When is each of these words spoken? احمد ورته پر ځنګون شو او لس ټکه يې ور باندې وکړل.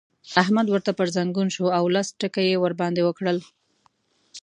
احمد 0.41 0.67
ورته 0.69 0.91
پر 0.99 1.07
ځنګون 1.15 1.47
شو 1.55 1.65
او 1.77 1.83
لس 1.95 2.07
ټکه 2.19 2.41
يې 2.49 2.55
ور 2.59 2.73
باندې 2.81 3.01
وکړل. 3.05 3.37